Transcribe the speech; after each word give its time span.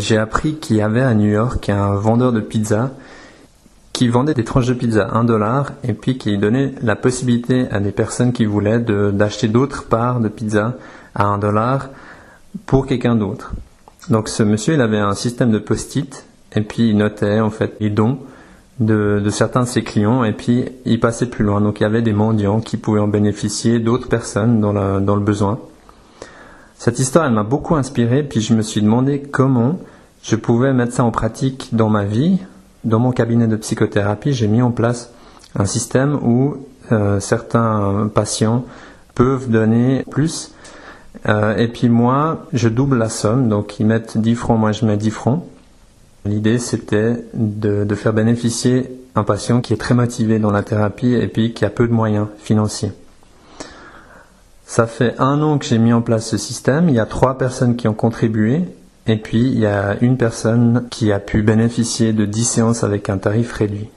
J'ai 0.00 0.16
appris 0.16 0.54
qu'il 0.54 0.76
y 0.76 0.80
avait 0.80 1.02
à 1.02 1.12
New 1.12 1.28
York 1.28 1.68
un 1.68 1.94
vendeur 1.94 2.32
de 2.32 2.40
pizza 2.40 2.90
qui 3.92 4.08
vendait 4.08 4.32
des 4.32 4.44
tranches 4.44 4.66
de 4.66 4.72
pizza 4.72 5.04
à 5.04 5.18
1 5.18 5.24
dollar 5.24 5.72
et 5.84 5.92
puis 5.92 6.16
qui 6.16 6.38
donnait 6.38 6.72
la 6.80 6.96
possibilité 6.96 7.66
à 7.70 7.80
des 7.80 7.92
personnes 7.92 8.32
qui 8.32 8.46
voulaient 8.46 8.78
d'acheter 8.78 9.48
d'autres 9.48 9.84
parts 9.84 10.20
de 10.20 10.28
pizza 10.28 10.78
à 11.14 11.26
1 11.26 11.36
dollar 11.36 11.90
pour 12.64 12.86
quelqu'un 12.86 13.14
d'autre. 13.14 13.52
Donc 14.08 14.30
ce 14.30 14.42
monsieur, 14.42 14.72
il 14.72 14.80
avait 14.80 14.96
un 14.96 15.12
système 15.12 15.50
de 15.50 15.58
post-it 15.58 16.24
et 16.56 16.62
puis 16.62 16.88
il 16.88 16.96
notait 16.96 17.40
en 17.40 17.50
fait 17.50 17.74
les 17.78 17.90
dons 17.90 18.20
de, 18.78 19.22
certains 19.28 19.64
de 19.64 19.68
ses 19.68 19.82
clients 19.82 20.24
et 20.24 20.32
puis 20.32 20.64
il 20.86 20.98
passait 20.98 21.26
plus 21.26 21.44
loin. 21.44 21.60
Donc 21.60 21.80
il 21.80 21.82
y 21.82 21.86
avait 21.86 22.00
des 22.00 22.14
mendiants 22.14 22.60
qui 22.60 22.78
pouvaient 22.78 23.00
en 23.00 23.08
bénéficier, 23.08 23.80
d'autres 23.80 24.08
personnes 24.08 24.62
dans, 24.62 24.98
dans 24.98 25.14
le 25.14 25.22
besoin. 25.22 25.58
Cette 26.78 26.98
histoire, 26.98 27.26
elle 27.26 27.34
m'a 27.34 27.42
beaucoup 27.42 27.74
inspiré, 27.74 28.22
puis 28.22 28.40
je 28.40 28.54
me 28.54 28.62
suis 28.62 28.80
demandé 28.80 29.20
comment 29.20 29.78
je 30.22 30.36
pouvais 30.36 30.72
mettre 30.72 30.92
ça 30.92 31.04
en 31.04 31.10
pratique 31.10 31.68
dans 31.72 31.88
ma 31.88 32.04
vie. 32.04 32.38
Dans 32.84 32.98
mon 32.98 33.12
cabinet 33.12 33.46
de 33.46 33.56
psychothérapie, 33.56 34.32
j'ai 34.32 34.48
mis 34.48 34.62
en 34.62 34.70
place 34.70 35.12
un 35.54 35.66
système 35.66 36.14
où 36.22 36.56
euh, 36.92 37.20
certains 37.20 38.10
patients 38.14 38.64
peuvent 39.14 39.50
donner 39.50 40.04
plus. 40.10 40.54
Euh, 41.28 41.56
et 41.56 41.68
puis 41.68 41.88
moi, 41.88 42.46
je 42.52 42.68
double 42.68 42.98
la 42.98 43.08
somme, 43.08 43.48
donc 43.48 43.80
ils 43.80 43.86
mettent 43.86 44.16
10 44.16 44.34
francs, 44.34 44.58
moi 44.58 44.72
je 44.72 44.84
mets 44.84 44.96
10 44.96 45.10
francs. 45.10 45.44
L'idée, 46.24 46.58
c'était 46.58 47.24
de, 47.34 47.84
de, 47.84 47.94
faire 47.94 48.12
bénéficier 48.12 48.90
un 49.14 49.24
patient 49.24 49.60
qui 49.60 49.72
est 49.72 49.78
très 49.78 49.94
motivé 49.94 50.38
dans 50.38 50.50
la 50.50 50.62
thérapie 50.62 51.14
et 51.14 51.26
puis 51.28 51.54
qui 51.54 51.64
a 51.64 51.70
peu 51.70 51.88
de 51.88 51.92
moyens 51.92 52.28
financiers. 52.38 52.92
Ça 54.66 54.86
fait 54.86 55.14
un 55.18 55.42
an 55.42 55.58
que 55.58 55.64
j'ai 55.64 55.78
mis 55.78 55.92
en 55.92 56.02
place 56.02 56.28
ce 56.28 56.36
système. 56.36 56.88
Il 56.88 56.94
y 56.94 57.00
a 57.00 57.06
trois 57.06 57.38
personnes 57.38 57.74
qui 57.74 57.88
ont 57.88 57.94
contribué. 57.94 58.64
Et 59.06 59.16
puis, 59.16 59.40
il 59.40 59.58
y 59.58 59.66
a 59.66 59.96
une 60.00 60.16
personne 60.16 60.86
qui 60.90 61.10
a 61.12 61.18
pu 61.18 61.42
bénéficier 61.42 62.12
de 62.12 62.26
10 62.26 62.44
séances 62.44 62.84
avec 62.84 63.08
un 63.08 63.18
tarif 63.18 63.52
réduit. 63.52 63.88